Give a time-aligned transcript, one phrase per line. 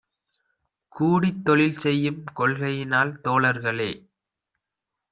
[0.95, 3.91] கூடித் தொழில்செய்யும் கொள்கையினால் தோழர்களே!